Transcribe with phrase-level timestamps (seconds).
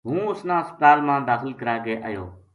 [0.07, 2.25] ہوں اس نا ہسپتال ما داخل کرا کے آیو